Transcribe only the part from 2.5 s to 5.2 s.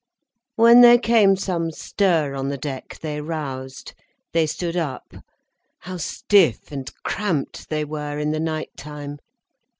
deck, they roused. They stood up.